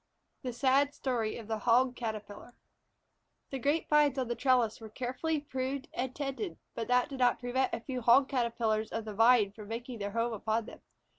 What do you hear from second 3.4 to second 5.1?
THE grape vines on the trellis were